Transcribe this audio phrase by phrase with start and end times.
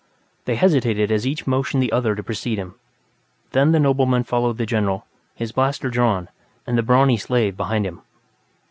[0.45, 2.73] They hesitated as each motioned the other to precede him;
[3.51, 6.27] then the nobleman followed the general, his blaster drawn,
[6.65, 8.01] and the brawny slave behind him.